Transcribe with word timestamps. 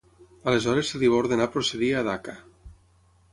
Aleshores 0.51 0.87
se 0.93 1.01
li 1.03 1.11
va 1.15 1.19
ordenar 1.25 1.47
procedir 1.57 1.91
a 2.01 2.03
Dhaka. 2.09 2.35